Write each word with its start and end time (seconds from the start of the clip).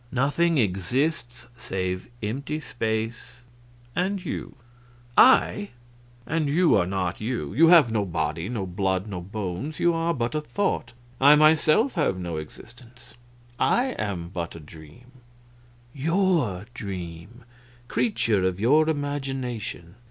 Nothing 0.11 0.57
exists 0.57 1.45
save 1.59 2.09
empty 2.23 2.59
space 2.59 3.43
and 3.95 4.25
you!" 4.25 4.55
"I!" 5.15 5.69
"And 6.25 6.49
you 6.49 6.75
are 6.75 6.87
not 6.87 7.21
you 7.21 7.53
you 7.53 7.67
have 7.67 7.91
no 7.91 8.03
body, 8.03 8.49
no 8.49 8.65
blood, 8.65 9.05
no 9.05 9.21
bones, 9.21 9.79
you 9.79 9.93
are 9.93 10.11
but 10.15 10.33
a 10.33 10.41
thought. 10.41 10.93
I 11.19 11.35
myself 11.35 11.93
have 11.93 12.17
no 12.17 12.37
existence; 12.37 13.13
I 13.59 13.91
am 13.99 14.29
but 14.29 14.55
a 14.55 14.59
dream 14.59 15.11
your 15.93 16.65
dream, 16.73 17.43
creature 17.87 18.43
of 18.43 18.59
your 18.59 18.89
imagination. 18.89 19.97